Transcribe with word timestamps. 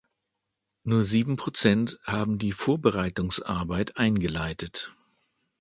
Nur 0.83 1.03
sieben 1.03 1.35
Prozent 1.35 1.99
haben 2.05 2.39
die 2.39 2.53
Vorbereitungsarbeit 2.53 3.97
eingeleitet. 3.97 4.91